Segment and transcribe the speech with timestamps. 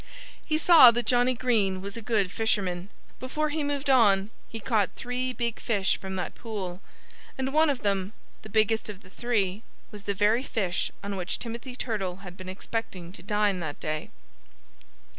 [0.43, 2.89] He saw that Johnnie Green was a good fisherman.
[3.19, 6.81] Before he moved on he caught three big fish from that pool;
[7.37, 9.61] and one of them the biggest of the three
[9.91, 14.09] was the very fish on which Timothy Turtle had been expecting to dine that day.